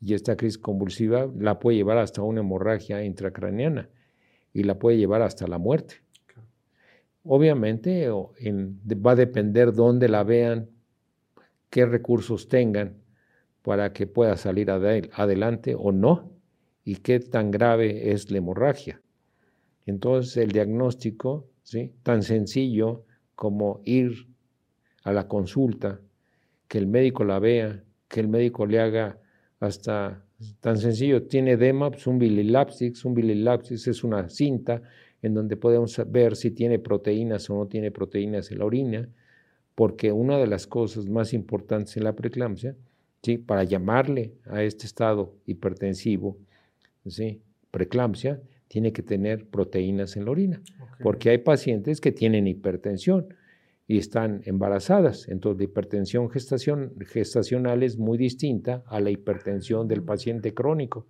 [0.00, 3.88] y esta crisis convulsiva la puede llevar hasta una hemorragia intracraneana
[4.52, 5.96] y la puede llevar hasta la muerte.
[7.22, 10.70] Obviamente va a depender dónde la vean,
[11.68, 12.94] qué recursos tengan
[13.62, 16.39] para que pueda salir adelante o no
[16.84, 19.00] y qué tan grave es la hemorragia.
[19.86, 21.92] Entonces el diagnóstico, ¿sí?
[22.02, 24.28] tan sencillo como ir
[25.04, 26.00] a la consulta,
[26.68, 29.18] que el médico la vea, que el médico le haga
[29.58, 30.24] hasta
[30.60, 34.82] tan sencillo, tiene edema, pues un bililapsis, un bililapsis es una cinta
[35.22, 39.08] en donde podemos ver si tiene proteínas o no tiene proteínas en la orina,
[39.74, 42.74] porque una de las cosas más importantes en la preeclampsia,
[43.22, 43.38] ¿sí?
[43.38, 46.38] para llamarle a este estado hipertensivo,
[47.06, 47.42] ¿sí?
[47.70, 50.62] preeclampsia, tiene que tener proteínas en la orina,
[51.02, 53.34] porque hay pacientes que tienen hipertensión
[53.88, 55.28] y están embarazadas.
[55.28, 61.06] Entonces, la hipertensión gestacional es muy distinta a la hipertensión del paciente crónico.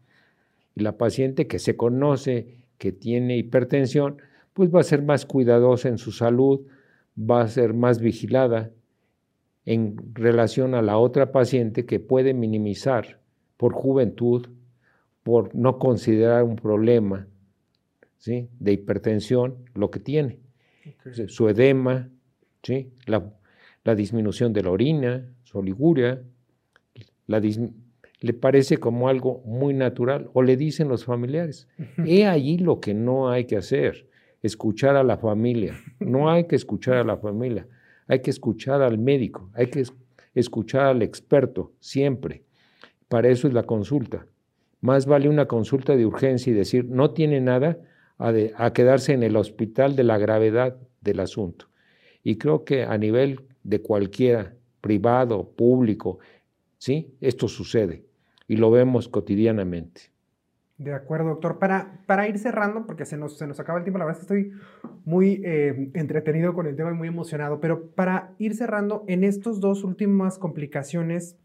[0.75, 4.23] Y la paciente que se conoce que tiene hipertensión,
[4.55, 6.63] pues va a ser más cuidadosa en su salud,
[7.19, 8.71] va a ser más vigilada
[9.67, 13.21] en relación a la otra paciente que puede minimizar
[13.59, 14.47] por juventud,
[15.31, 17.29] por no considerar un problema
[18.19, 18.49] ¿sí?
[18.59, 20.41] de hipertensión lo que tiene.
[21.29, 22.11] Su edema,
[22.65, 22.91] ¿sí?
[23.07, 26.21] la, disminución de la orina, su oliguria,
[27.29, 31.69] le parece como algo muy natural o le dicen los familiares.
[32.05, 34.09] He allí lo que no hay que hacer,
[34.43, 35.79] escuchar a la familia.
[36.01, 37.69] No hay que escuchar a la familia,
[38.09, 39.85] hay que escuchar al médico, hay que
[40.35, 42.43] escuchar al experto siempre.
[43.07, 44.27] Para eso es la consulta.
[44.81, 47.79] Más vale una consulta de urgencia y decir, no tiene nada,
[48.19, 51.67] a quedarse en el hospital de la gravedad del asunto.
[52.23, 56.19] Y creo que a nivel de cualquiera, privado, público,
[56.77, 57.15] ¿sí?
[57.21, 58.05] Esto sucede
[58.47, 60.11] y lo vemos cotidianamente.
[60.77, 61.59] De acuerdo, doctor.
[61.59, 64.27] Para, para ir cerrando, porque se nos, se nos acaba el tiempo, la verdad es
[64.27, 64.61] que estoy
[65.05, 69.61] muy eh, entretenido con el tema y muy emocionado, pero para ir cerrando, en estas
[69.61, 71.37] dos últimas complicaciones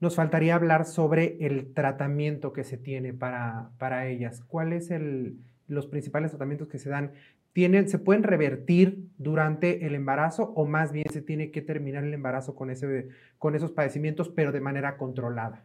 [0.00, 4.42] nos faltaría hablar sobre el tratamiento que se tiene para, para ellas.
[4.46, 7.12] ¿Cuáles son los principales tratamientos que se dan?
[7.52, 12.14] ¿Tienen, ¿Se pueden revertir durante el embarazo o más bien se tiene que terminar el
[12.14, 13.08] embarazo con, ese,
[13.38, 15.64] con esos padecimientos, pero de manera controlada?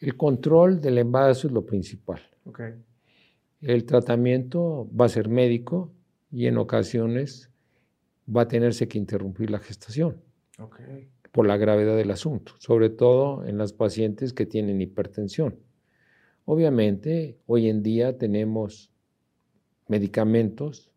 [0.00, 2.20] El control del embarazo es lo principal.
[2.44, 2.74] Okay.
[3.60, 5.90] El tratamiento va a ser médico
[6.30, 7.50] y en ocasiones
[8.34, 10.20] va a tenerse que interrumpir la gestación
[10.58, 11.08] okay.
[11.32, 15.56] Por la gravedad del asunto, sobre todo en las pacientes que tienen hipertensión.
[16.44, 18.90] Obviamente, hoy en día tenemos
[19.86, 20.90] medicamentos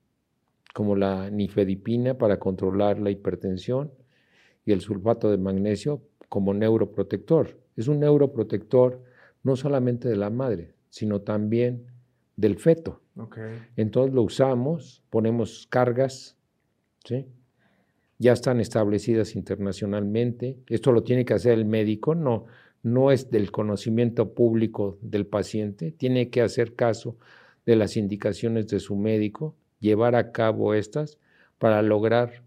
[0.74, 3.92] como la nifedipina para controlar la hipertensión
[4.66, 7.60] y el sulfato de magnesio como neuroprotector.
[7.76, 9.04] Es un neuroprotector
[9.44, 11.88] no solamente de la madre, sino también
[12.36, 13.02] del feto.
[13.18, 13.60] Okay.
[13.76, 16.38] Entonces lo usamos, ponemos cargas,
[17.04, 17.28] ¿sí?
[18.22, 20.56] Ya están establecidas internacionalmente.
[20.68, 22.46] Esto lo tiene que hacer el médico, no,
[22.84, 27.18] no es del conocimiento público del paciente, tiene que hacer caso
[27.66, 31.18] de las indicaciones de su médico, llevar a cabo estas
[31.58, 32.44] para lograr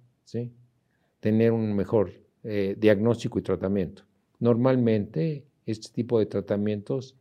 [1.18, 2.12] tener un mejor
[2.44, 4.04] eh, diagnóstico y tratamiento.
[4.38, 7.16] Normalmente este tipo de tratamientos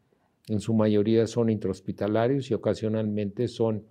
[0.48, 3.84] en su mayoría son intrahospitalarios y ocasionalmente son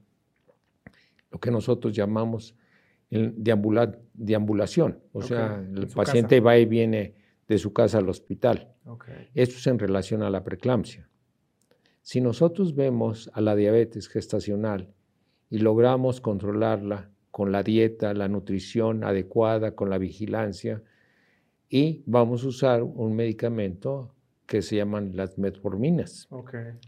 [1.32, 2.54] lo que nosotros llamamos
[3.12, 7.14] deambulación, o sea, el paciente va y viene
[7.46, 8.72] de su casa al hospital.
[9.34, 11.08] Esto es en relación a la preeclampsia.
[12.00, 14.92] Si nosotros vemos a la diabetes gestacional
[15.50, 20.82] y logramos controlarla con la dieta, la nutrición adecuada, con la vigilancia,
[21.68, 24.14] y vamos a usar un medicamento
[24.46, 26.28] que se llaman las metforminas.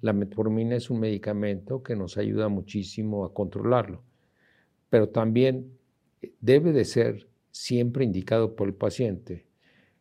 [0.02, 4.02] La metformina es un medicamento que nos ayuda muchísimo a controlarlo,
[4.90, 5.78] pero también
[6.40, 9.46] debe de ser siempre indicado por el paciente.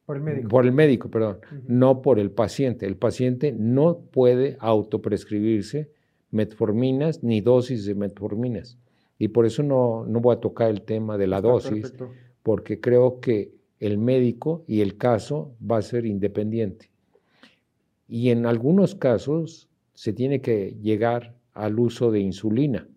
[0.06, 0.50] Por el médico.
[0.50, 2.86] Por el médico, perdón, no por el paciente.
[2.86, 5.92] El paciente no puede autoprescribirse
[6.32, 8.78] metforminas ni dosis de metforminas.
[9.18, 11.94] Y por eso no, no voy a tocar el tema de la dosis,
[12.42, 16.90] porque creo que el médico y el caso va a ser independiente.
[18.08, 22.88] Y en algunos casos se tiene que llegar al uso de insulina.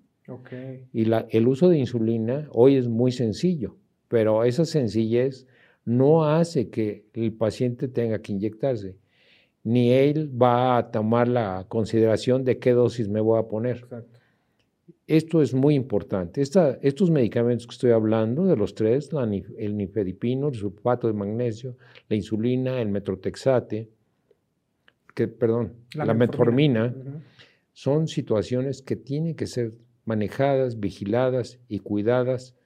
[0.93, 3.77] Y la, el uso de insulina hoy es muy sencillo,
[4.09, 5.47] pero esa sencillez
[5.85, 8.97] no hace que el paciente tenga que inyectarse,
[9.63, 13.87] ni él va a tomar la consideración de qué dosis me voy a poner.
[15.07, 16.43] Esto es muy importante.
[16.43, 19.11] estos medicamentos que estoy hablando, de los tres,
[19.57, 21.77] el nifedipino, el sulfato de magnesio,
[22.09, 23.89] la insulina, el metrotexate,
[25.15, 26.93] que, perdón, la, metformina,
[27.73, 29.73] son situaciones que tienen que ser
[30.07, 32.57] manejadas, vigiladas y cuidadas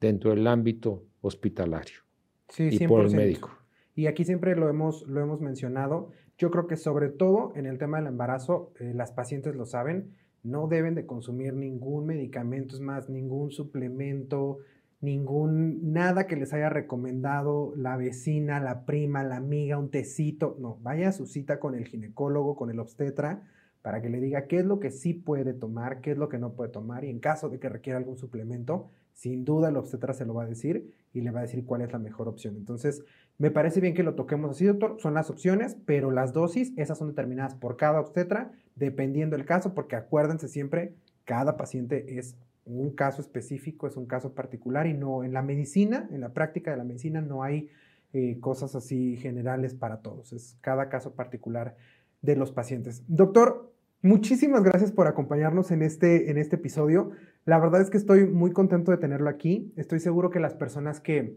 [0.00, 2.00] dentro del ámbito hospitalario
[2.48, 3.50] sí, y por el médico.
[3.94, 6.10] Y aquí siempre lo hemos, lo hemos mencionado.
[6.38, 10.14] Yo creo que sobre todo en el tema del embarazo, eh, las pacientes lo saben,
[10.42, 14.58] no deben de consumir ningún medicamento, es más, ningún suplemento,
[15.00, 20.56] ningún, nada que les haya recomendado la vecina, la prima, la amiga, un tecito.
[20.58, 23.42] No, vaya a su cita con el ginecólogo, con el obstetra,
[23.82, 26.38] para que le diga qué es lo que sí puede tomar, qué es lo que
[26.38, 30.14] no puede tomar y en caso de que requiera algún suplemento, sin duda el obstetra
[30.14, 32.56] se lo va a decir y le va a decir cuál es la mejor opción.
[32.56, 33.04] Entonces,
[33.38, 34.96] me parece bien que lo toquemos así, doctor.
[35.00, 39.74] Son las opciones, pero las dosis, esas son determinadas por cada obstetra, dependiendo del caso,
[39.74, 45.24] porque acuérdense siempre, cada paciente es un caso específico, es un caso particular y no
[45.24, 47.68] en la medicina, en la práctica de la medicina no hay
[48.12, 51.76] eh, cosas así generales para todos, es cada caso particular
[52.20, 53.02] de los pacientes.
[53.08, 53.71] Doctor,
[54.02, 57.12] Muchísimas gracias por acompañarnos en este, en este episodio.
[57.44, 59.72] La verdad es que estoy muy contento de tenerlo aquí.
[59.76, 61.36] Estoy seguro que las personas que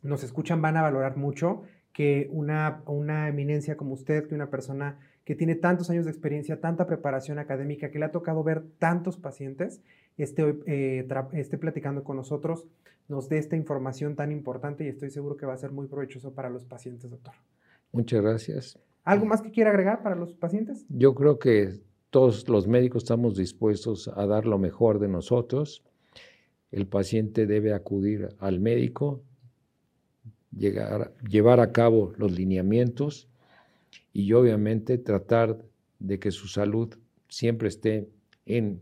[0.00, 1.62] nos escuchan van a valorar mucho
[1.92, 6.60] que una, una eminencia como usted, que una persona que tiene tantos años de experiencia,
[6.60, 9.80] tanta preparación académica, que le ha tocado ver tantos pacientes,
[10.16, 12.64] esté, eh, esté platicando con nosotros,
[13.08, 16.32] nos dé esta información tan importante y estoy seguro que va a ser muy provechoso
[16.32, 17.34] para los pacientes, doctor.
[17.90, 18.78] Muchas gracias.
[19.02, 20.84] ¿Algo más que quiera agregar para los pacientes?
[20.88, 21.80] Yo creo que
[22.14, 25.82] todos los médicos estamos dispuestos a dar lo mejor de nosotros.
[26.70, 29.20] El paciente debe acudir al médico,
[30.56, 33.26] llegar, llevar a cabo los lineamientos
[34.12, 35.58] y obviamente tratar
[35.98, 36.94] de que su salud
[37.28, 38.08] siempre esté
[38.46, 38.80] en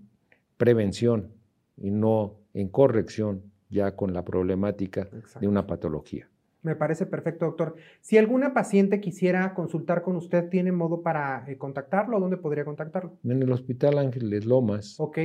[0.58, 1.32] prevención
[1.78, 5.08] y no en corrección ya con la problemática
[5.40, 6.28] de una patología.
[6.62, 7.74] Me parece perfecto, doctor.
[8.00, 12.20] Si alguna paciente quisiera consultar con usted, ¿tiene modo para eh, contactarlo?
[12.20, 13.18] ¿Dónde podría contactarlo?
[13.24, 14.94] En el Hospital Ángeles Lomas.
[14.98, 15.18] Ok.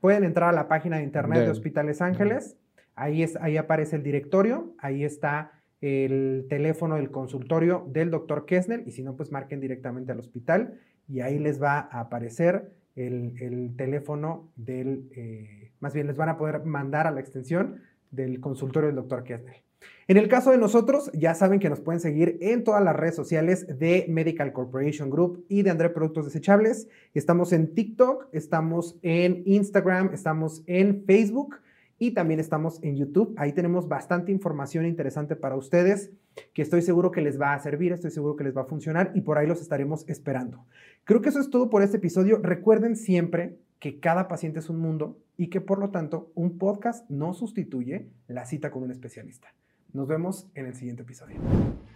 [0.00, 2.56] Pueden entrar a la página de internet de, Hospitales Ángeles.
[2.94, 4.74] Ahí, es, ahí aparece el directorio.
[4.78, 10.12] Ahí está el teléfono del consultorio del doctor Kessner y si no, pues marquen directamente
[10.12, 16.16] al hospital y ahí les va a aparecer el, teléfono del, eh, más bien les
[16.16, 17.80] van a poder mandar a la extensión
[18.10, 19.62] del consultorio del doctor Kessner.
[20.08, 23.14] En el caso de nosotros, ya saben que nos pueden seguir en todas las redes
[23.14, 26.88] sociales de Medical Corporation Group y de André Productos Desechables.
[27.14, 31.56] Estamos en TikTok, estamos en Instagram, estamos en Facebook
[31.98, 33.34] y también estamos en YouTube.
[33.36, 36.10] Ahí tenemos bastante información interesante para ustedes
[36.54, 39.10] que estoy seguro que les va a servir, estoy seguro que les va a funcionar
[39.14, 40.64] y por ahí los estaremos esperando.
[41.04, 42.38] Creo que eso es todo por este episodio.
[42.38, 47.08] Recuerden siempre que cada paciente es un mundo y que por lo tanto un podcast
[47.08, 49.54] no sustituye la cita con un especialista.
[49.92, 51.40] Nos vemos en el siguiente episodio.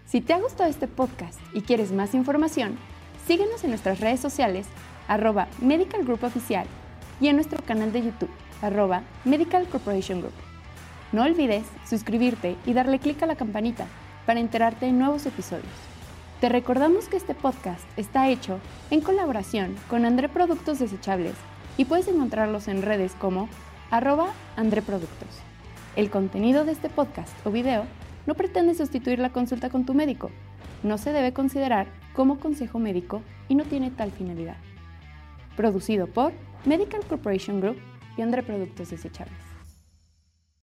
[0.07, 2.76] Si te ha gustado este podcast y quieres más información,
[3.26, 4.66] síguenos en nuestras redes sociales,
[5.09, 6.66] arroba Medical Group Oficial
[7.20, 8.30] y en nuestro canal de YouTube
[8.62, 10.33] arroba Medical Corporation Group.
[11.11, 13.87] No olvides suscribirte y darle clic a la campanita
[14.24, 15.66] para enterarte de nuevos episodios.
[16.41, 18.59] Te recordamos que este podcast está hecho
[18.91, 21.35] en colaboración con André Productos Desechables
[21.77, 23.49] y puedes encontrarlos en redes como
[23.91, 25.29] arroba André Productos.
[25.97, 27.85] El contenido de este podcast o video
[28.27, 30.31] no pretende sustituir la consulta con tu médico.
[30.83, 34.57] No se debe considerar como consejo médico y no tiene tal finalidad.
[35.57, 36.33] Producido por
[36.64, 37.77] Medical Corporation Group
[38.16, 39.41] y André Productos Desechables.